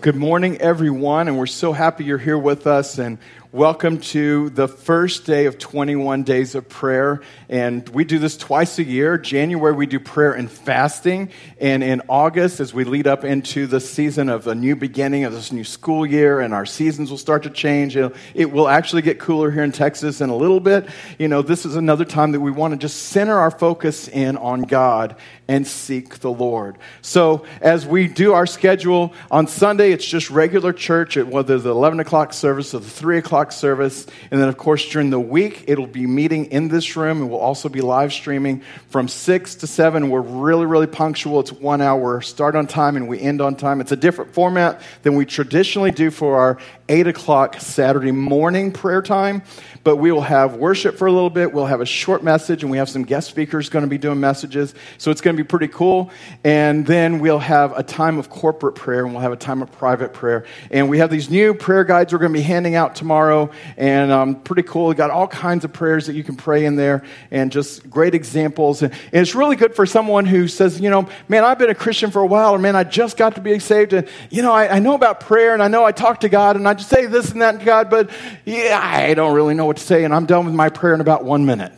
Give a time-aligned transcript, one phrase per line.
[0.00, 2.98] good morning, everyone, and we're so happy you're here with us.
[2.98, 3.18] And
[3.50, 7.22] welcome to the first day of 21 days of prayer.
[7.48, 9.16] And we do this twice a year.
[9.16, 11.30] January, we do prayer and fasting.
[11.58, 15.32] And in August, as we lead up into the season of a new beginning of
[15.32, 19.18] this new school year, and our seasons will start to change, it will actually get
[19.18, 20.86] cooler here in Texas in a little bit.
[21.18, 24.36] You know, this is another time that we want to just center our focus in
[24.36, 25.16] on God
[25.48, 26.76] and seek the Lord.
[27.00, 31.70] So, as we do our schedule on Sunday, it's just regular church, at whether the
[31.70, 34.06] 11 o'clock service or the 3 o'clock o'clock service.
[34.30, 37.38] And then, of course, during the week, it'll be meeting in this room and we'll
[37.38, 40.10] also be live streaming from 6 to 7.
[40.10, 41.40] We're really, really punctual.
[41.40, 43.80] It's one hour, start on time and we end on time.
[43.80, 46.58] It's a different format than we traditionally do for our
[46.88, 49.42] 8 o'clock Saturday morning prayer time.
[49.84, 51.52] But we will have worship for a little bit.
[51.52, 54.20] We'll have a short message, and we have some guest speakers going to be doing
[54.20, 54.74] messages.
[54.98, 56.10] So it's going to be pretty cool.
[56.44, 59.70] And then we'll have a time of corporate prayer, and we'll have a time of
[59.72, 60.44] private prayer.
[60.70, 63.27] And we have these new prayer guides we're going to be handing out tomorrow,
[63.76, 64.88] and um, pretty cool.
[64.88, 68.14] We got all kinds of prayers that you can pray in there, and just great
[68.14, 68.82] examples.
[68.82, 72.10] And, it's really good for someone who says, you know, man, I've been a Christian
[72.10, 74.76] for a while, or man, I just got to be saved, and you know, I,
[74.76, 77.06] I know about prayer, and I know I talk to God, and I just say
[77.06, 78.10] this and that to God, but
[78.44, 81.00] yeah, I don't really know what to say, and I'm done with my prayer in
[81.00, 81.72] about one minute.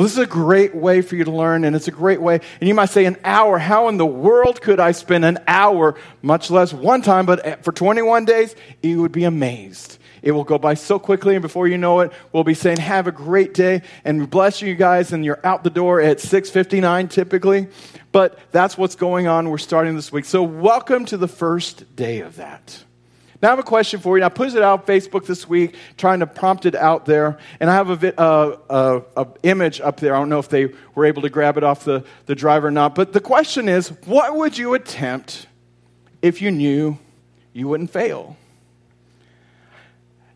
[0.00, 2.40] Well, this is a great way for you to learn, and it's a great way.
[2.60, 3.58] And you might say, an hour.
[3.58, 7.72] How in the world could I spend an hour, much less one time, but for
[7.72, 8.54] 21 days?
[8.82, 9.98] You would be amazed.
[10.22, 13.06] It will go by so quickly, and before you know it, we'll be saying, "Have
[13.06, 15.12] a great day," and bless you guys.
[15.12, 17.68] And you're out the door at 6:59 typically,
[18.12, 19.50] but that's what's going on.
[19.50, 22.84] We're starting this week, so welcome to the first day of that.
[23.42, 24.24] Now, I have a question for you.
[24.24, 27.38] I put it out Facebook this week, trying to prompt it out there.
[27.58, 30.14] And I have a, uh, uh, a, image up there.
[30.14, 32.70] I don't know if they were able to grab it off the, the drive or
[32.70, 32.94] not.
[32.94, 35.46] But the question is what would you attempt
[36.20, 36.98] if you knew
[37.54, 38.36] you wouldn't fail?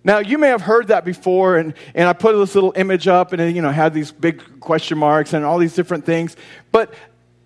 [0.06, 3.32] Now, you may have heard that before, and, and I put this little image up,
[3.32, 6.37] and it you know, had these big question marks and all these different things.
[6.70, 6.92] But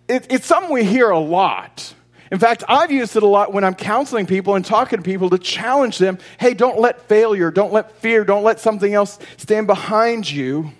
[0.08, 1.94] it, it's something we hear a lot.
[2.32, 5.30] In fact, I've used it a lot when I'm counseling people and talking to people
[5.30, 9.66] to challenge them hey, don't let failure, don't let fear, don't let something else stand
[9.66, 10.72] behind you.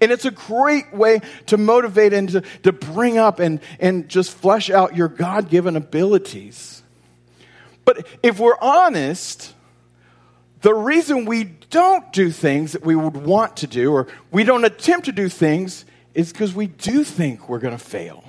[0.00, 4.32] And it's a great way to motivate and to, to bring up and, and just
[4.32, 6.82] flesh out your God given abilities.
[7.84, 9.51] But if we're honest,
[10.62, 14.64] the reason we don't do things that we would want to do or we don't
[14.64, 15.84] attempt to do things
[16.14, 18.24] is because we do think we're going to fail.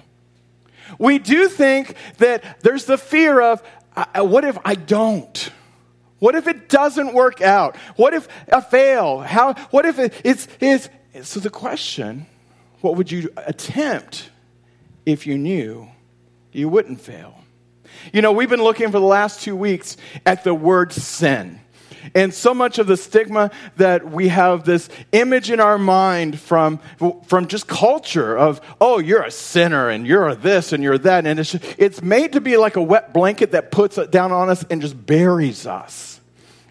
[0.97, 3.63] We do think that there's the fear of
[4.16, 5.51] what if I don't?
[6.19, 7.75] What if it doesn't work out?
[7.95, 9.19] What if I fail?
[9.19, 10.89] How, what if it, it's, it's,
[11.21, 12.25] so the question,
[12.81, 14.29] what would you attempt
[15.05, 15.88] if you knew
[16.51, 17.44] you wouldn't fail?
[18.11, 21.59] You know, we've been looking for the last two weeks at the word sin.
[22.16, 26.80] And so much of the stigma that we have this image in our mind from,
[27.25, 31.25] from just culture of, oh, you're a sinner and you're this and you're that.
[31.25, 34.50] And it's, it's made to be like a wet blanket that puts it down on
[34.50, 36.19] us and just buries us.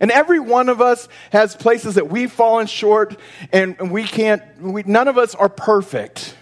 [0.01, 3.19] And every one of us has places that we've fallen short
[3.53, 6.37] and we can't, we, none of us are perfect.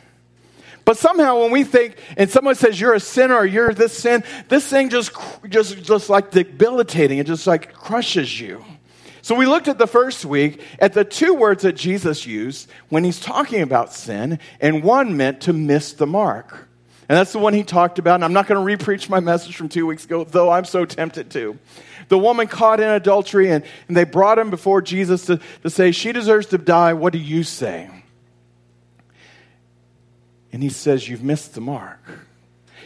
[0.87, 4.25] But somehow when we think, and someone says you're a sinner or you're this sin,
[4.49, 5.13] this thing just,
[5.49, 7.19] just, just like debilitating.
[7.19, 8.65] It just like crushes you.
[9.23, 13.05] So we looked at the first week at the two words that Jesus used when
[13.05, 16.69] he's talking about sin, and one meant to miss the mark.
[17.09, 18.15] And that's the one he talked about.
[18.15, 20.85] And I'm not going to repreach my message from two weeks ago, though I'm so
[20.85, 21.59] tempted to.
[22.09, 25.91] The woman caught in adultery, and, and they brought him before Jesus to, to say,
[25.91, 26.93] She deserves to die.
[26.93, 27.91] What do you say?
[30.53, 32.01] And he says, You've missed the mark.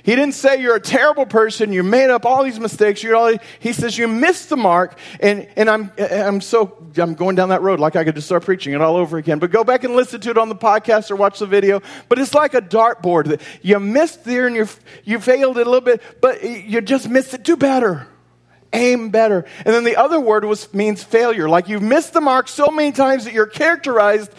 [0.05, 3.03] He didn't say you're a terrible person, you made up all these mistakes.
[3.03, 7.37] You're all, he says you missed the mark, and, and I'm, I'm so, I'm going
[7.37, 9.39] down that road like I could just start preaching it all over again.
[9.39, 11.81] But go back and listen to it on the podcast or watch the video.
[12.11, 13.41] But it's like a dartboard.
[13.63, 14.69] You missed there and you,
[15.05, 17.43] you failed it a little bit, but you just missed it.
[17.43, 18.07] Do better
[18.75, 19.45] aim better.
[19.59, 21.49] And then the other word was means failure.
[21.49, 24.33] Like you've missed the mark so many times that you're characterized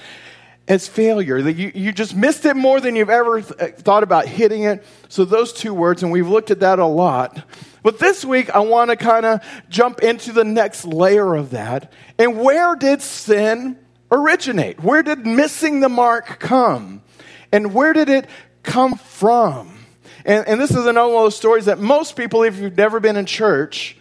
[0.68, 4.04] as failure, that you, you just missed it more than you've ever th- uh, thought
[4.04, 4.84] about hitting it.
[5.10, 7.44] So, those two words, and we've looked at that a lot.
[7.84, 11.94] But this week, I want to kind of jump into the next layer of that.
[12.18, 13.78] And where did sin
[14.12, 14.84] originate?
[14.84, 17.04] Where did missing the mark come?
[17.52, 18.28] And where did it
[18.64, 19.78] come from?
[20.26, 23.00] And, and this is another one of those stories that most people, if you've never
[23.00, 23.98] been in church,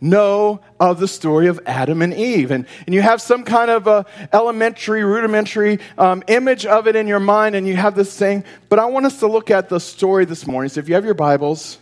[0.00, 0.60] know
[0.90, 2.50] of the story of Adam and Eve.
[2.50, 7.06] And, and you have some kind of a elementary, rudimentary um, image of it in
[7.06, 8.42] your mind, and you have this thing.
[8.68, 10.70] But I want us to look at the story this morning.
[10.70, 11.78] So if you have your Bibles,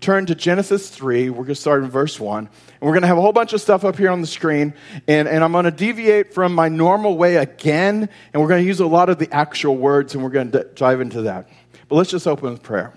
[0.00, 1.28] turn to Genesis 3.
[1.28, 2.38] We're going to start in verse 1.
[2.38, 2.50] And
[2.80, 4.72] we're going to have a whole bunch of stuff up here on the screen.
[5.06, 8.08] And, and I'm going to deviate from my normal way again.
[8.32, 10.64] And we're going to use a lot of the actual words, and we're going to
[10.64, 11.50] d- dive into that.
[11.88, 12.94] But let's just open with prayer.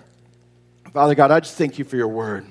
[0.94, 2.46] Father God, I just thank you for your word.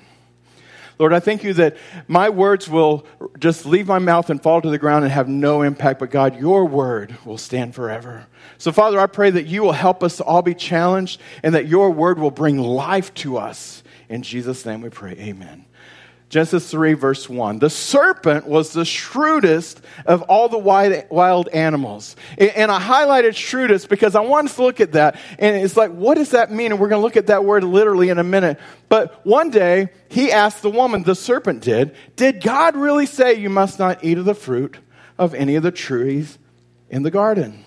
[0.98, 3.06] Lord, I thank you that my words will
[3.38, 6.38] just leave my mouth and fall to the ground and have no impact, but God,
[6.38, 8.26] your word will stand forever.
[8.58, 11.66] So, Father, I pray that you will help us to all be challenged and that
[11.66, 13.82] your word will bring life to us.
[14.08, 15.12] In Jesus' name we pray.
[15.12, 15.64] Amen.
[16.32, 17.58] Genesis 3, verse 1.
[17.58, 22.16] The serpent was the shrewdest of all the wild animals.
[22.38, 25.20] And I highlighted shrewdest because I want us to look at that.
[25.38, 26.72] And it's like, what does that mean?
[26.72, 28.58] And we're going to look at that word literally in a minute.
[28.88, 33.50] But one day, he asked the woman, the serpent did, Did God really say you
[33.50, 34.78] must not eat of the fruit
[35.18, 36.38] of any of the trees
[36.88, 37.62] in the garden?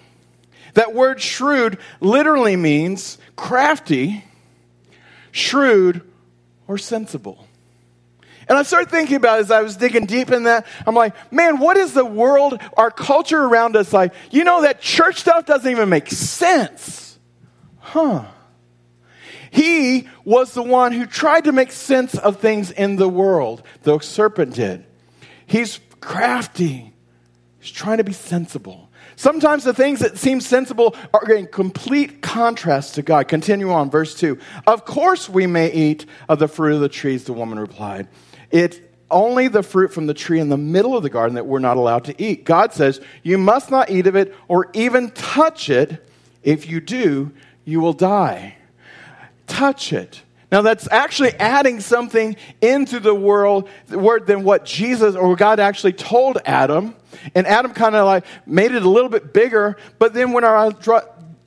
[0.73, 4.23] That word shrewd literally means crafty,
[5.31, 6.01] shrewd,
[6.67, 7.44] or sensible.
[8.47, 10.65] And I started thinking about it as I was digging deep in that.
[10.85, 14.13] I'm like, man, what is the world, our culture around us like?
[14.31, 17.17] You know, that church stuff doesn't even make sense.
[17.79, 18.25] Huh.
[19.51, 23.63] He was the one who tried to make sense of things in the world.
[23.83, 24.85] The serpent did.
[25.45, 26.93] He's crafty.
[27.59, 28.89] He's trying to be sensible.
[29.15, 33.27] Sometimes the things that seem sensible are in complete contrast to God.
[33.27, 34.37] Continue on, verse 2.
[34.67, 38.07] Of course we may eat of the fruit of the trees, the woman replied.
[38.51, 38.79] It's
[39.11, 41.77] only the fruit from the tree in the middle of the garden that we're not
[41.77, 42.43] allowed to eat.
[42.43, 46.03] God says, You must not eat of it or even touch it.
[46.43, 47.31] If you do,
[47.63, 48.57] you will die.
[49.47, 50.21] Touch it.
[50.51, 55.93] Now, that's actually adding something into the world word than what Jesus or God actually
[55.93, 56.95] told Adam.
[57.33, 59.77] And Adam kind of like made it a little bit bigger.
[59.97, 60.71] But then when I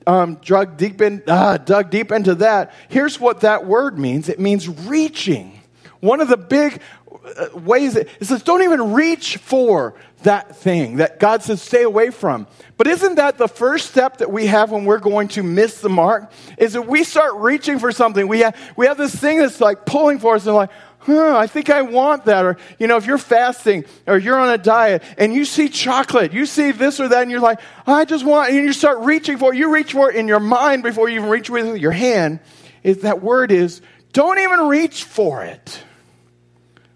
[0.05, 4.39] um, drug deep in, uh, dug deep into that, here's what that word means it
[4.39, 5.58] means reaching.
[6.01, 6.81] One of the big
[7.11, 12.09] uh, ways it says, don't even reach for that thing that God says stay away
[12.09, 12.47] from.
[12.77, 15.89] But isn't that the first step that we have when we're going to miss the
[15.89, 16.31] mark?
[16.57, 18.27] Is that we start reaching for something.
[18.27, 21.47] We have, we have this thing that's like pulling for us and like, huh, I
[21.47, 22.45] think I want that.
[22.45, 26.31] Or, you know, if you're fasting or you're on a diet and you see chocolate,
[26.33, 29.37] you see this or that, and you're like, I just want, and you start reaching
[29.37, 29.57] for it.
[29.57, 32.39] You reach for it in your mind before you even reach with your hand.
[32.83, 33.81] Is that word is,
[34.13, 35.83] don't even reach for it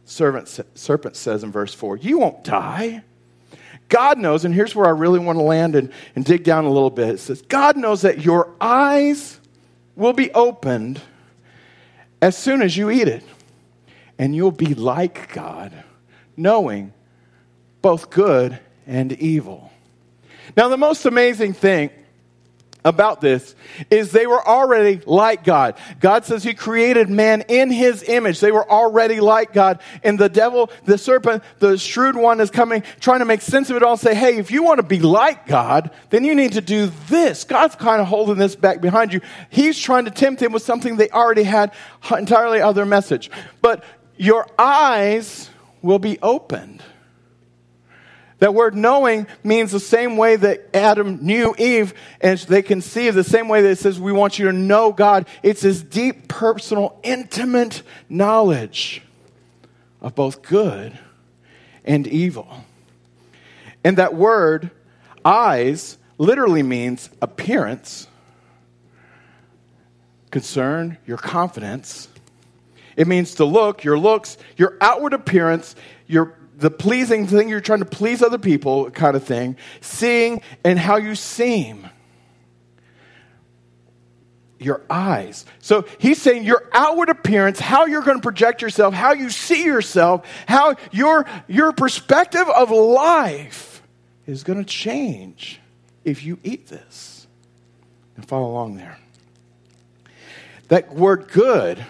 [0.05, 3.03] servant, serpent says in verse 4 You won't die.
[3.89, 6.71] God knows, and here's where I really want to land and, and dig down a
[6.71, 7.09] little bit.
[7.09, 9.39] It says, God knows that your eyes
[9.95, 10.99] will be opened
[12.21, 13.23] as soon as you eat it,
[14.17, 15.73] and you'll be like God,
[16.35, 16.93] knowing
[17.81, 19.71] both good and evil.
[20.57, 21.91] Now, the most amazing thing
[22.85, 23.55] about this
[23.89, 25.75] is they were already like God.
[25.99, 28.39] God says He created man in His image.
[28.39, 29.79] They were already like God.
[30.03, 33.77] And the devil, the serpent, the shrewd one is coming, trying to make sense of
[33.77, 36.53] it all, and say, hey, if you want to be like God, then you need
[36.53, 37.43] to do this.
[37.43, 39.21] God's kind of holding this back behind you.
[39.49, 41.73] He's trying to tempt him with something they already had
[42.11, 43.31] entirely other message.
[43.61, 43.83] But
[44.17, 45.49] your eyes
[45.81, 46.81] will be opened.
[48.43, 53.23] That word knowing means the same way that Adam knew Eve, and they conceive the
[53.23, 55.27] same way that it says we want you to know God.
[55.43, 59.01] It's this deep, personal, intimate knowledge
[60.01, 60.99] of both good
[61.85, 62.65] and evil.
[63.81, 64.71] And that word,
[65.23, 68.07] eyes, literally means appearance,
[70.31, 72.09] concern, your confidence.
[72.97, 77.79] It means to look, your looks, your outward appearance, your the pleasing thing, you're trying
[77.79, 81.89] to please other people kind of thing, seeing and how you seem.
[84.59, 85.45] Your eyes.
[85.59, 89.65] So he's saying your outward appearance, how you're going to project yourself, how you see
[89.65, 93.81] yourself, how your, your perspective of life
[94.25, 95.59] is going to change
[96.05, 97.27] if you eat this.
[98.15, 98.97] And follow along there.
[100.69, 101.85] That word good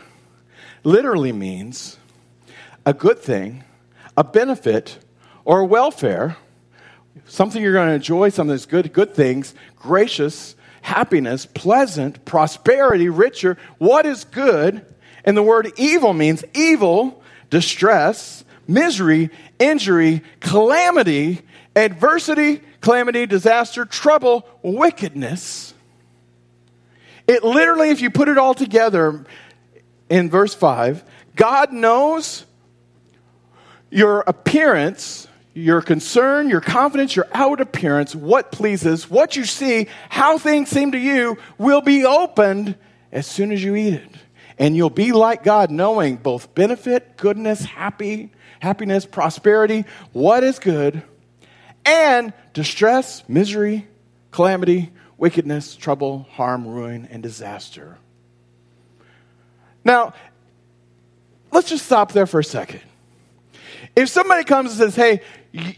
[0.83, 1.99] literally means
[2.87, 3.65] a good thing
[4.17, 4.99] a benefit
[5.45, 6.37] or welfare,
[7.25, 13.57] something you're going to enjoy, something that's good, good things, gracious, happiness, pleasant, prosperity, richer.
[13.77, 14.85] What is good?
[15.23, 19.29] And the word evil means evil, distress, misery,
[19.59, 21.41] injury, calamity,
[21.75, 25.73] adversity, calamity, disaster, trouble, wickedness.
[27.27, 29.25] It literally, if you put it all together
[30.09, 31.03] in verse 5,
[31.35, 32.45] God knows
[33.93, 40.37] your appearance, your concern, your confidence, your outward appearance, what pleases, what you see, how
[40.39, 42.75] things seem to you will be opened
[43.11, 44.09] as soon as you eat it.
[44.59, 51.01] and you'll be like God, knowing both benefit, goodness, happy, happiness, prosperity, what is good,
[51.85, 53.87] and distress, misery,
[54.31, 57.97] calamity, wickedness, trouble, harm, ruin, and disaster.
[59.83, 60.13] Now,
[61.51, 62.81] let's just stop there for a second.
[63.95, 65.21] If somebody comes and says, hey,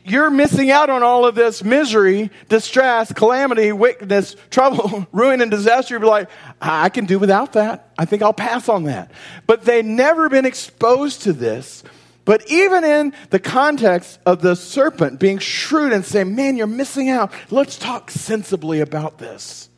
[0.06, 5.96] you're missing out on all of this misery, distress, calamity, wickedness, trouble, ruin, and disaster.
[5.96, 6.30] You'd be like,
[6.62, 7.92] I can do without that.
[7.98, 9.12] I think I'll pass on that.
[9.48, 11.84] But they've never been exposed to this.
[12.24, 17.10] But even in the context of the serpent being shrewd and saying, Man, you're missing
[17.10, 19.70] out, let's talk sensibly about this.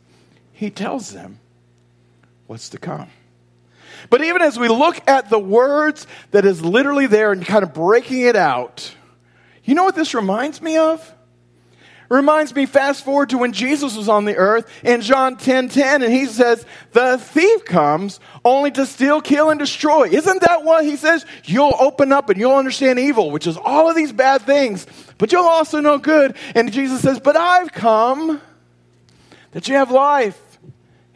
[0.53, 1.39] He tells them
[2.45, 3.09] what's to come.
[4.09, 7.73] But even as we look at the words that is literally there and kind of
[7.73, 8.93] breaking it out,
[9.63, 11.13] you know what this reminds me of?
[12.09, 16.03] Reminds me, fast forward to when Jesus was on the earth in John 10 10,
[16.03, 20.07] and he says, The thief comes only to steal, kill, and destroy.
[20.07, 21.25] Isn't that what he says?
[21.43, 24.87] You'll open up and you'll understand evil, which is all of these bad things,
[25.17, 26.37] but you'll also know good.
[26.55, 28.41] And Jesus says, But I've come
[29.51, 30.59] that you have life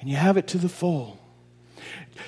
[0.02, 1.21] and you have it to the full.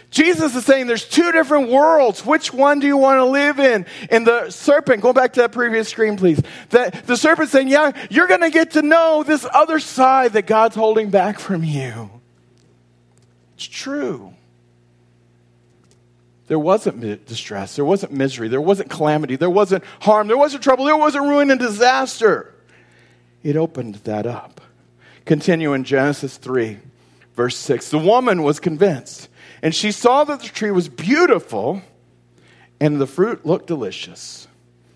[0.09, 2.25] Jesus is saying there's two different worlds.
[2.25, 3.85] Which one do you want to live in?
[4.09, 6.41] And the serpent, go back to that previous screen, please.
[6.69, 10.47] That the serpent saying, Yeah, you're going to get to know this other side that
[10.47, 12.09] God's holding back from you.
[13.55, 14.33] It's true.
[16.47, 20.85] There wasn't distress, there wasn't misery, there wasn't calamity, there wasn't harm, there wasn't trouble,
[20.85, 22.53] there wasn't ruin and disaster.
[23.43, 24.61] It opened that up.
[25.25, 26.79] Continue in Genesis 3,
[27.35, 27.89] verse 6.
[27.89, 29.29] The woman was convinced
[29.63, 31.81] and she saw that the tree was beautiful
[32.81, 34.45] and the fruit looked delicious.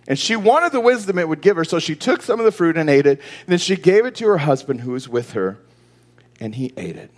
[0.10, 2.52] And she wanted the wisdom it would give her, so she took some of the
[2.52, 3.20] fruit and ate it.
[3.20, 5.58] And then she gave it to her husband who was with her,
[6.42, 7.12] and he ate it.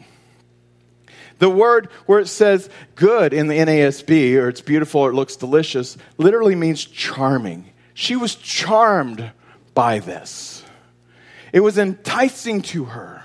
[1.40, 5.36] The word where it says good in the NASB, or it's beautiful or it looks
[5.36, 7.72] delicious, literally means charming.
[7.96, 9.32] She was charmed
[9.74, 10.64] by this,
[11.52, 13.24] it was enticing to her.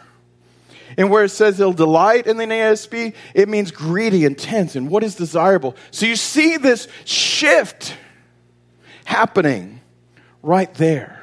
[0.97, 5.03] And where it says it'll delight in the NASB, it means greedy, intense, and what
[5.03, 5.77] is desirable.
[5.91, 7.97] So you see this shift
[9.05, 9.81] happening
[10.43, 11.21] right there.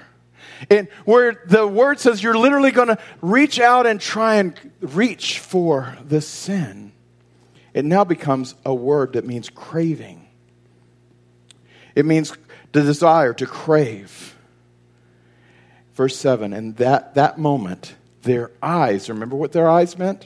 [0.70, 5.40] And where the word says you're literally going to reach out and try and reach
[5.40, 6.92] for the sin,
[7.74, 10.28] it now becomes a word that means craving.
[11.96, 12.34] It means
[12.72, 14.36] the desire to crave.
[15.94, 19.10] Verse 7 And that, that moment, their eyes.
[19.10, 20.26] Remember what their eyes meant?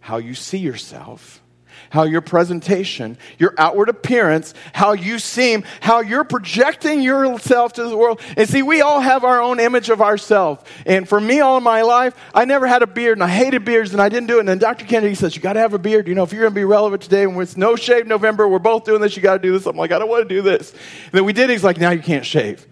[0.00, 1.42] How you see yourself,
[1.90, 7.96] how your presentation, your outward appearance, how you seem, how you're projecting yourself to the
[7.96, 8.20] world.
[8.36, 10.64] And see, we all have our own image of ourselves.
[10.86, 13.92] And for me, all my life, I never had a beard and I hated beards
[13.92, 14.40] and I didn't do it.
[14.40, 14.86] And then Dr.
[14.86, 16.08] Kennedy says, You got to have a beard.
[16.08, 18.58] You know, if you're going to be relevant today when it's no shave November, we're
[18.58, 19.66] both doing this, you got to do this.
[19.66, 20.72] I'm like, I don't want to do this.
[20.72, 21.50] And then we did.
[21.50, 22.66] He's like, Now you can't shave.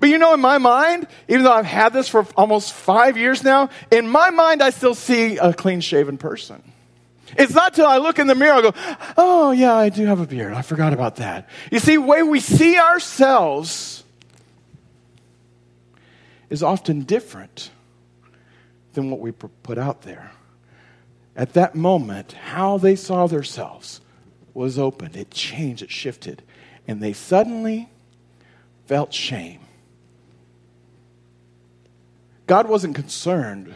[0.00, 3.42] But you know, in my mind, even though I've had this for almost five years
[3.42, 6.62] now, in my mind, I still see a clean shaven person.
[7.36, 8.74] It's not till I look in the mirror, I go,
[9.16, 10.54] oh, yeah, I do have a beard.
[10.54, 11.48] I forgot about that.
[11.70, 14.04] You see, the way we see ourselves
[16.48, 17.70] is often different
[18.94, 20.32] than what we put out there.
[21.36, 24.00] At that moment, how they saw themselves
[24.54, 25.14] was opened.
[25.16, 26.42] It changed, it shifted.
[26.88, 27.88] And they suddenly
[28.86, 29.60] felt shame.
[32.48, 33.72] God wasn't concerned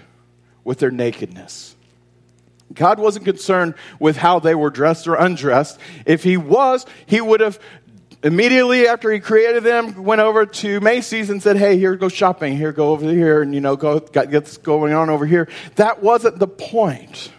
[0.64, 1.76] with their nakedness.
[2.72, 5.78] God wasn't concerned with how they were dressed or undressed.
[6.06, 7.60] If He was, He would have
[8.22, 12.56] immediately after He created them went over to Macy's and said, "Hey, here, go shopping.
[12.56, 16.02] Here, go over here, and you know, go get this going on over here." That
[16.02, 17.30] wasn't the point.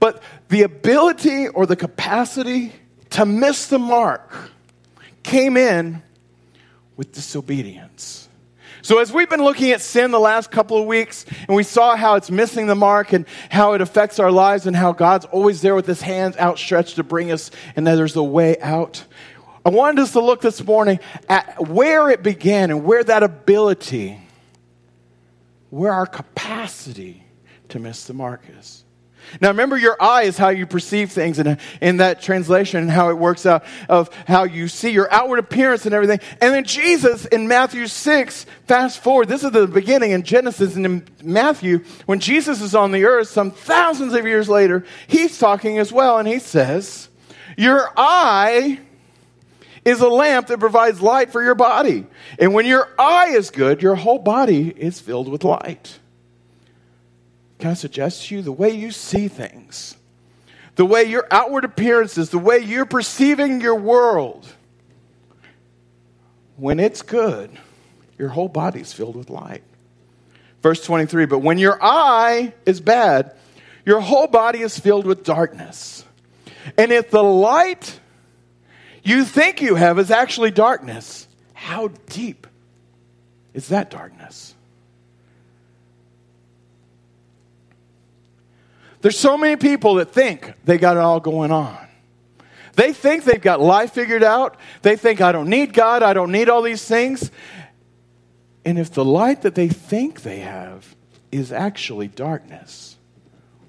[0.00, 2.72] But the ability or the capacity
[3.10, 4.32] to miss the mark
[5.22, 6.02] came in
[6.96, 8.27] with disobedience.
[8.88, 11.94] So, as we've been looking at sin the last couple of weeks, and we saw
[11.94, 15.60] how it's missing the mark and how it affects our lives, and how God's always
[15.60, 19.04] there with his hands outstretched to bring us, and that there's a way out.
[19.62, 24.18] I wanted us to look this morning at where it began and where that ability,
[25.68, 27.22] where our capacity
[27.68, 28.84] to miss the mark is.
[29.40, 33.10] Now, remember, your eye is how you perceive things in, in that translation and how
[33.10, 36.20] it works out of how you see your outward appearance and everything.
[36.40, 40.86] And then Jesus in Matthew 6, fast forward, this is the beginning in Genesis and
[40.86, 45.78] in Matthew, when Jesus is on the earth some thousands of years later, he's talking
[45.78, 47.08] as well, and he says,
[47.56, 48.80] Your eye
[49.84, 52.06] is a lamp that provides light for your body.
[52.38, 55.98] And when your eye is good, your whole body is filled with light.
[57.58, 59.96] Can I suggest to you the way you see things,
[60.76, 64.46] the way your outward appearance is, the way you're perceiving your world,
[66.56, 67.50] when it's good,
[68.18, 69.62] your whole body's filled with light.
[70.62, 73.34] Verse 23 But when your eye is bad,
[73.84, 76.04] your whole body is filled with darkness.
[76.76, 77.98] And if the light
[79.02, 82.46] you think you have is actually darkness, how deep
[83.54, 84.54] is that darkness?
[89.00, 91.78] There's so many people that think they got it all going on.
[92.74, 94.56] They think they've got life figured out.
[94.82, 96.02] They think, I don't need God.
[96.02, 97.30] I don't need all these things.
[98.64, 100.94] And if the light that they think they have
[101.32, 102.96] is actually darkness,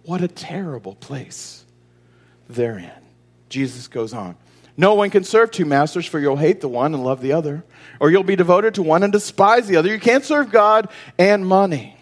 [0.03, 1.65] what a terrible place
[2.47, 2.91] they're in.
[3.49, 4.35] Jesus goes on.
[4.77, 7.65] No one can serve two masters, for you'll hate the one and love the other,
[7.99, 9.89] or you'll be devoted to one and despise the other.
[9.89, 11.98] You can't serve God and money.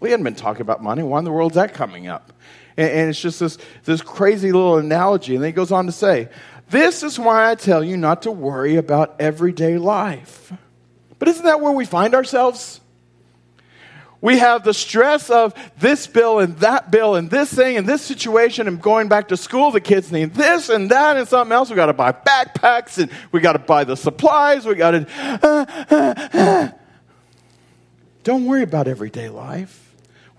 [0.00, 1.02] We hadn't been talking about money.
[1.02, 2.32] Why in the world is that coming up?
[2.76, 5.34] And, and it's just this, this crazy little analogy.
[5.34, 6.28] And then he goes on to say,
[6.70, 10.52] This is why I tell you not to worry about everyday life.
[11.18, 12.80] But isn't that where we find ourselves?
[14.20, 18.02] We have the stress of this bill and that bill and this thing and this
[18.02, 19.70] situation and going back to school.
[19.70, 21.70] The kids need this and that and something else.
[21.70, 24.66] We got to buy backpacks and we got to buy the supplies.
[24.66, 25.06] We got to.
[25.18, 26.68] Uh, uh, uh.
[28.24, 29.87] Don't worry about everyday life.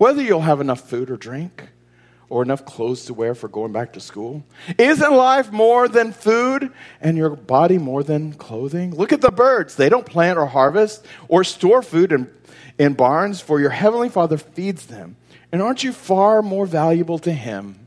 [0.00, 1.68] Whether you'll have enough food or drink
[2.30, 4.46] or enough clothes to wear for going back to school.
[4.78, 8.94] Isn't life more than food and your body more than clothing?
[8.94, 9.74] Look at the birds.
[9.74, 12.30] They don't plant or harvest or store food in,
[12.78, 15.16] in barns, for your heavenly Father feeds them.
[15.52, 17.86] And aren't you far more valuable to Him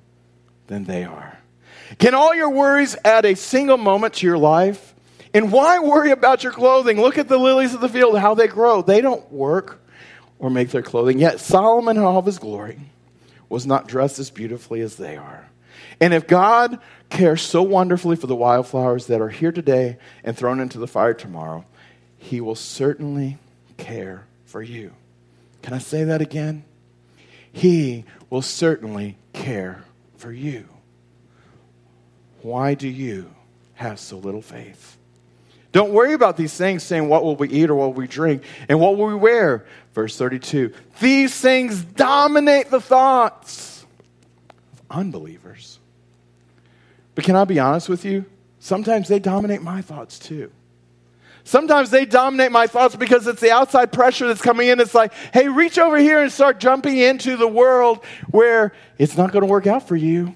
[0.67, 1.39] than they are?
[1.97, 4.93] Can all your worries add a single moment to your life?
[5.33, 7.01] And why worry about your clothing?
[7.01, 8.83] Look at the lilies of the field, how they grow.
[8.83, 9.82] They don't work
[10.43, 11.19] or make their clothing.
[11.19, 12.77] Yet Solomon in all of his glory
[13.47, 15.49] was not dressed as beautifully as they are.
[16.01, 16.79] And if God
[17.09, 21.13] cares so wonderfully for the wildflowers that are here today and thrown into the fire
[21.13, 21.63] tomorrow,
[22.17, 23.37] he will certainly
[23.77, 24.91] care for you.
[25.61, 26.65] Can I say that again?
[27.53, 29.85] He will certainly care
[30.17, 30.67] for you.
[32.41, 33.33] Why do you
[33.75, 34.97] have so little faith?
[35.73, 38.43] Don't worry about these things, saying, What will we eat or what will we drink?
[38.69, 39.65] And what will we wear?
[39.93, 40.71] Verse 32.
[41.01, 43.85] These things dominate the thoughts
[44.71, 45.79] of unbelievers.
[47.15, 48.25] But can I be honest with you?
[48.59, 50.51] Sometimes they dominate my thoughts too.
[51.43, 54.79] Sometimes they dominate my thoughts because it's the outside pressure that's coming in.
[54.79, 59.31] It's like, hey, reach over here and start jumping into the world where it's not
[59.31, 60.35] going to work out for you.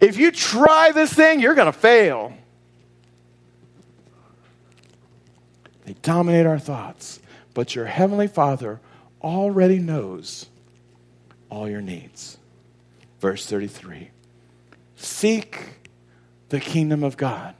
[0.00, 2.34] If you try this thing, you're going to fail.
[5.86, 7.20] They dominate our thoughts.
[7.54, 8.80] But your Heavenly Father
[9.22, 10.46] already knows
[11.48, 12.36] all your needs.
[13.20, 14.10] Verse 33
[14.96, 15.58] Seek
[16.50, 17.54] the kingdom of God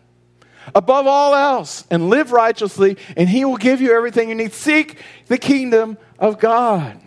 [0.74, 4.52] above all else and live righteously, and He will give you everything you need.
[4.52, 7.00] Seek the kingdom of God.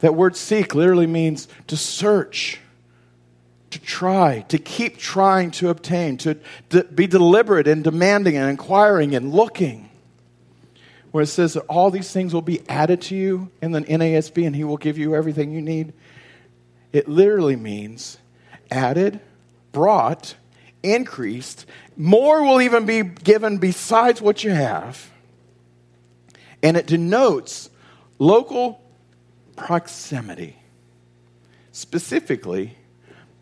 [0.00, 2.60] That word seek literally means to search
[3.74, 6.36] to try, to keep trying to obtain, to,
[6.94, 9.90] be deliberate and demanding and inquiring and looking.
[11.10, 14.46] Where it says that all these things will be added to you in the NASB
[14.46, 15.92] and he will give you everything you need.
[16.92, 18.18] It literally means
[18.70, 19.18] added,
[19.72, 20.36] brought,
[20.84, 21.66] increased.
[21.96, 25.10] More will even be given besides what you have.
[26.62, 27.70] And it denotes
[28.20, 28.80] local
[29.56, 30.56] proximity.
[31.72, 32.76] Specifically,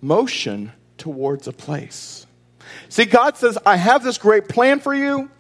[0.03, 2.27] motion towards a place.
[2.91, 5.31] See, God says, I have this great plan for you.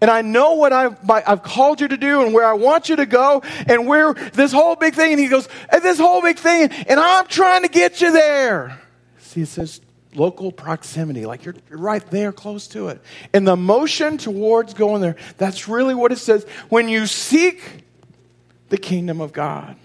[0.00, 2.96] And I know what I've, I've, called you to do and where I want you
[2.96, 5.12] to go and where this whole big thing.
[5.12, 8.78] And he goes, and this whole big thing, and I'm trying to get you there.
[9.18, 9.80] See, it says
[10.14, 13.00] local proximity, like you're, you're right there close to it.
[13.32, 16.44] And the motion towards going there, that's really what it says.
[16.68, 17.84] When you seek
[18.68, 19.76] the kingdom of God.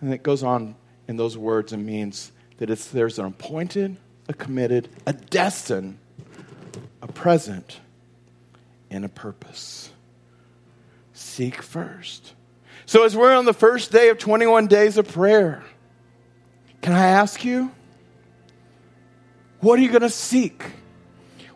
[0.00, 0.74] And it goes on
[1.08, 3.96] in those words and means that it's, there's an appointed,
[4.28, 5.98] a committed, a destined,
[7.02, 7.80] a present,
[8.90, 9.90] and a purpose.
[11.14, 12.34] Seek first.
[12.84, 15.64] So, as we're on the first day of 21 days of prayer,
[16.82, 17.70] can I ask you,
[19.60, 20.62] what are you going to seek?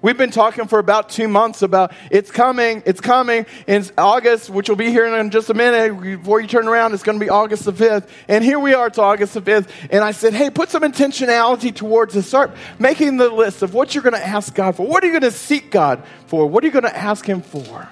[0.05, 4.69] We've been talking for about two months about it's coming, it's coming in August, which
[4.69, 5.99] will be here in just a minute.
[5.99, 8.07] Before you turn around, it's going to be August the 5th.
[8.29, 9.71] And here we are, it's August the 5th.
[9.89, 12.27] And I said, hey, put some intentionality towards this.
[12.29, 14.87] Start making the list of what you're going to ask God for.
[14.87, 16.47] What are you going to seek God for?
[16.47, 17.89] What are you going to ask Him for?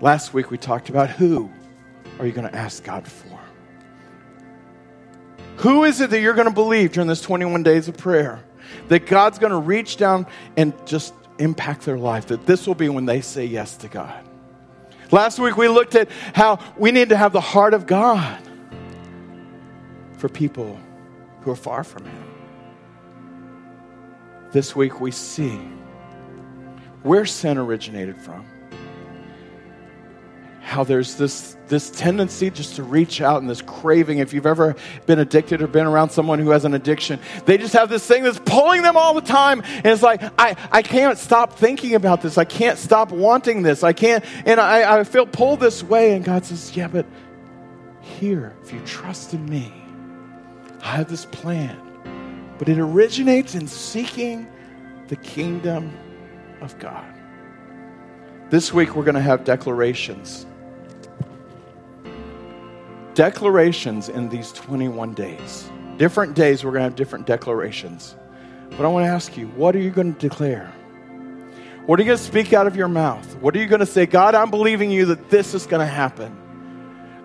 [0.00, 1.50] Last week we talked about who
[2.20, 3.36] are you going to ask God for?
[5.56, 8.44] Who is it that you're going to believe during this 21 days of prayer?
[8.88, 10.26] That God's going to reach down
[10.56, 12.26] and just impact their life.
[12.26, 14.24] That this will be when they say yes to God.
[15.10, 18.42] Last week we looked at how we need to have the heart of God
[20.18, 20.78] for people
[21.42, 22.24] who are far from Him.
[24.52, 25.58] This week we see
[27.02, 28.44] where sin originated from
[30.76, 34.18] how there's this, this tendency just to reach out and this craving.
[34.18, 37.72] If you've ever been addicted or been around someone who has an addiction, they just
[37.72, 39.62] have this thing that's pulling them all the time.
[39.64, 42.36] And it's like, I, I can't stop thinking about this.
[42.36, 43.82] I can't stop wanting this.
[43.82, 46.12] I can't, and I, I feel pulled this way.
[46.12, 47.06] And God says, Yeah, but
[48.02, 49.72] here, if you trust in me,
[50.82, 51.80] I have this plan.
[52.58, 54.46] But it originates in seeking
[55.08, 55.90] the kingdom
[56.60, 57.14] of God.
[58.50, 60.44] This week, we're going to have declarations
[63.16, 65.70] declarations in these 21 days.
[65.96, 68.14] Different days, we're going to have different declarations.
[68.70, 70.72] But I want to ask you, what are you going to declare?
[71.86, 73.36] What are you going to speak out of your mouth?
[73.40, 74.04] What are you going to say?
[74.04, 76.36] God, I'm believing you that this is going to happen.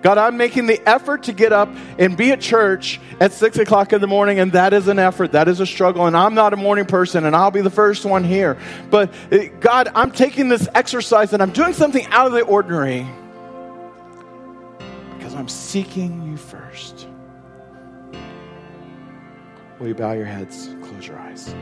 [0.01, 3.91] God, I'm making the effort to get up and be at church at six o'clock
[3.91, 5.33] in the morning, and that is an effort.
[5.33, 8.05] That is a struggle, and I'm not a morning person, and I'll be the first
[8.05, 8.57] one here.
[8.89, 13.05] But eh, God, I'm taking this exercise and I'm doing something out of the ordinary
[15.35, 17.07] I'm seeking you first.
[19.79, 21.55] Will you bow your heads, close your eyes?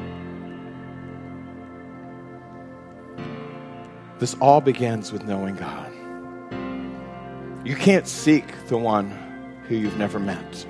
[4.19, 5.93] This all begins with knowing God.
[7.65, 9.11] You can't seek the one
[9.67, 10.65] who you've never met.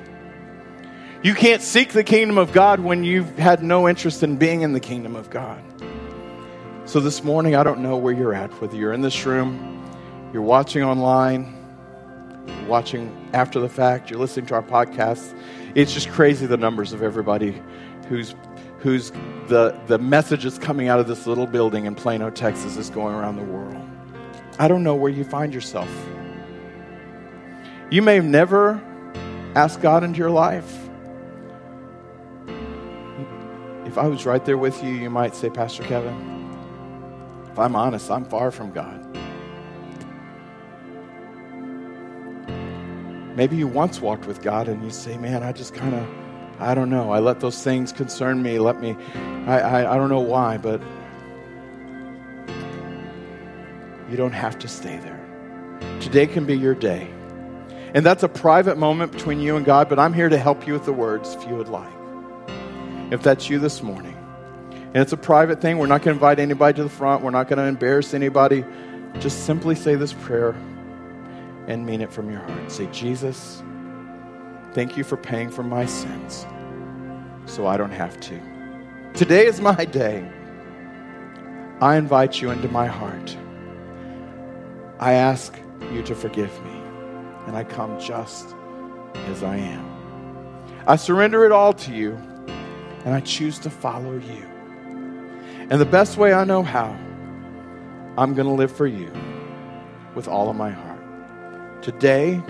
[1.24, 4.74] You can't seek the kingdom of God when you've had no interest in being in
[4.74, 5.64] the kingdom of God.
[6.86, 9.84] So this morning, I don't know where you're at, whether you're in this room,
[10.32, 11.59] you're watching online,
[12.68, 15.38] watching after the fact, you're listening to our podcast.
[15.76, 17.62] It's just crazy the numbers of everybody
[18.08, 18.36] who's
[18.80, 19.12] who's
[19.48, 23.16] the the message is coming out of this little building in Plano, Texas is going
[23.16, 23.76] around the world.
[24.58, 25.90] I don't know where you find yourself.
[27.92, 28.82] You may have never
[29.56, 30.90] asked God into your life.
[33.86, 36.14] If I was right there with you, you might say, Pastor Kevin,
[37.52, 39.09] if I'm honest, I'm far from God.
[43.40, 46.06] Maybe you once walked with God and you say, man, I just kind of,
[46.60, 47.14] I don't know.
[47.14, 48.60] I let those things concern me.
[48.60, 48.98] Let me,
[49.48, 50.82] I, I, I don't know why, but
[54.10, 55.80] you don't have to stay there.
[56.02, 57.10] Today can be your day.
[57.94, 60.74] And that's a private moment between you and God, but I'm here to help you
[60.74, 61.94] with the words if you would like.
[63.10, 64.18] If that's you this morning.
[64.72, 65.78] And it's a private thing.
[65.78, 67.24] We're not going to invite anybody to the front.
[67.24, 68.66] We're not going to embarrass anybody.
[69.20, 70.58] Just simply say this prayer
[71.70, 72.72] and mean it from your heart.
[72.72, 73.64] Say, Jesus,
[74.74, 76.46] thank you for paying for my sins
[77.46, 78.40] so I don't have to.
[79.14, 80.28] Today is my day.
[81.80, 83.38] I invite you into my heart.
[85.00, 85.58] I ask
[85.94, 86.82] you to forgive me,
[87.48, 88.54] and I come just
[89.28, 89.86] as I am.
[90.88, 92.14] I surrender it all to you,
[93.06, 94.46] and I choose to follow you.
[95.70, 96.98] And the best way I know how,
[98.18, 99.12] I'm going to live for you
[100.16, 100.89] with all of my heart.
[101.82, 102.42] Today,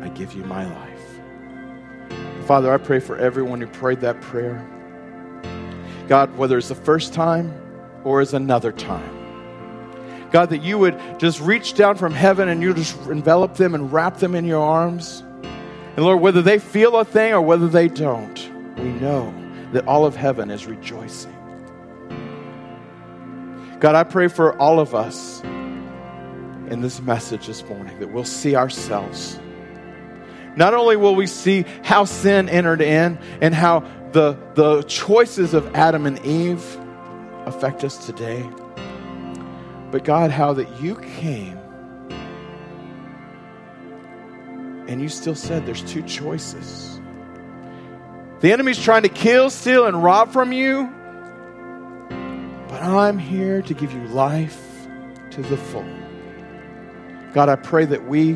[0.00, 2.46] I give you my life.
[2.46, 4.66] Father, I pray for everyone who prayed that prayer.
[6.08, 7.52] God, whether it's the first time
[8.04, 9.14] or as another time.
[10.30, 13.92] God, that you would just reach down from heaven and you just envelop them and
[13.92, 15.22] wrap them in your arms.
[15.96, 18.38] And Lord, whether they feel a thing or whether they don't,
[18.78, 19.34] we know
[19.72, 21.34] that all of heaven is rejoicing.
[23.80, 25.42] God, I pray for all of us
[26.70, 29.38] in this message this morning that we'll see ourselves.
[30.56, 33.80] Not only will we see how sin entered in and how
[34.12, 36.64] the, the choices of Adam and Eve
[37.46, 38.48] affect us today,
[39.90, 41.58] but God, how that you came
[44.88, 47.00] and you still said there's two choices.
[48.40, 50.90] The enemy's trying to kill, steal, and rob from you,
[52.68, 54.60] but I'm here to give you life
[55.30, 55.97] to the full.
[57.38, 58.34] God, I pray that we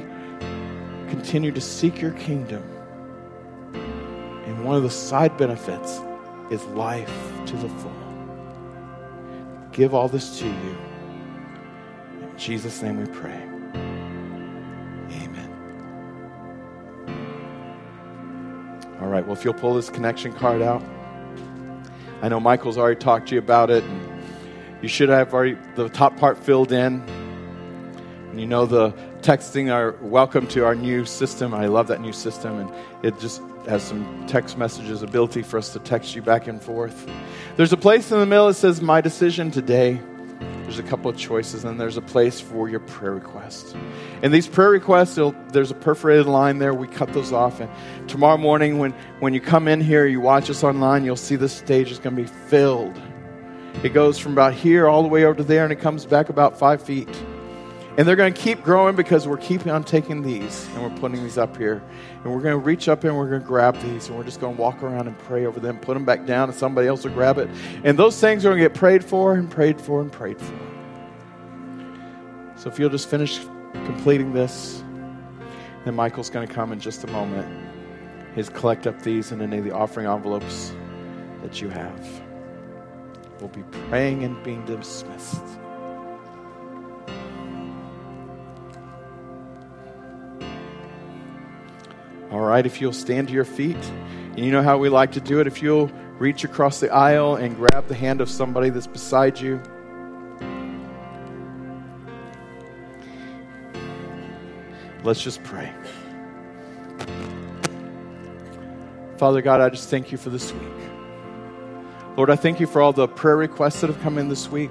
[1.08, 2.62] continue to seek your kingdom.
[3.74, 6.00] And one of the side benefits
[6.52, 7.12] is life
[7.46, 7.92] to the full.
[9.72, 10.78] Give all this to you.
[12.20, 13.42] In Jesus' name we pray.
[15.24, 15.50] Amen.
[19.00, 20.84] All right, well, if you'll pull this connection card out.
[22.22, 23.82] I know Michael's already talked to you about it,
[24.80, 27.02] you should have already the top part filled in.
[28.34, 31.52] You know the texting our welcome to our new system.
[31.52, 32.72] I love that new system, and
[33.04, 37.10] it just has some text messages, ability for us to text you back and forth.
[37.56, 40.00] There's a place in the middle that says, My decision today.
[40.62, 43.74] There's a couple of choices, and there's a place for your prayer requests.
[44.22, 45.18] And these prayer requests,
[45.50, 46.72] there's a perforated line there.
[46.72, 47.60] We cut those off.
[47.60, 47.68] And
[48.08, 51.50] tomorrow morning, when, when you come in here, you watch us online, you'll see the
[51.50, 52.98] stage is going to be filled.
[53.82, 56.30] It goes from about here all the way over to there, and it comes back
[56.30, 57.08] about five feet.
[57.98, 61.22] And they're going to keep growing because we're keeping on taking these and we're putting
[61.22, 61.82] these up here.
[62.24, 64.40] And we're going to reach up and we're going to grab these and we're just
[64.40, 67.04] going to walk around and pray over them, put them back down, and somebody else
[67.04, 67.50] will grab it.
[67.84, 70.58] And those things are going to get prayed for and prayed for and prayed for.
[72.56, 73.40] So if you'll just finish
[73.84, 74.82] completing this,
[75.84, 77.70] then Michael's going to come in just a moment.
[78.34, 80.74] He's collect up these and any of the offering envelopes
[81.42, 82.22] that you have.
[83.40, 85.42] We'll be praying and being dismissed.
[92.32, 95.20] All right, if you'll stand to your feet, and you know how we like to
[95.20, 98.86] do it, if you'll reach across the aisle and grab the hand of somebody that's
[98.86, 99.60] beside you.
[105.04, 105.70] Let's just pray.
[109.18, 110.62] Father God, I just thank you for this week.
[112.16, 114.70] Lord, I thank you for all the prayer requests that have come in this week.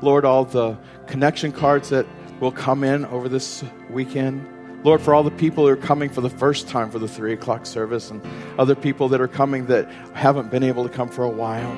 [0.00, 2.06] Lord, all the connection cards that
[2.40, 4.44] will come in over this weekend.
[4.84, 7.32] Lord, for all the people who are coming for the first time for the three
[7.32, 8.20] o'clock service and
[8.58, 11.76] other people that are coming that haven't been able to come for a while.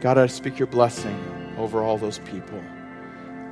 [0.00, 2.62] God, I speak your blessing over all those people.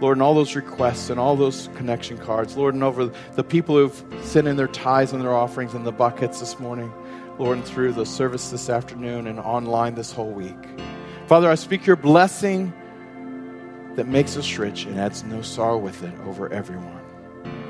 [0.00, 2.56] Lord, and all those requests and all those connection cards.
[2.56, 5.92] Lord, and over the people who've sent in their tithes and their offerings in the
[5.92, 6.92] buckets this morning.
[7.38, 10.56] Lord, and through the service this afternoon and online this whole week.
[11.26, 12.72] Father, I speak your blessing
[13.96, 17.05] that makes us rich and adds no sorrow with it over everyone.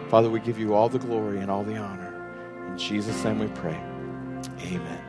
[0.08, 2.12] Father, we give you all the glory and all the honor.
[2.68, 3.80] In Jesus' name we pray.
[4.60, 5.05] Amen.